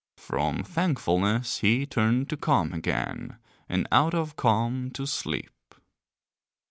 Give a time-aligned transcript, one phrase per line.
[0.17, 3.37] From thankfulness he turned to calm again,
[3.69, 5.75] and out of calm to sleep.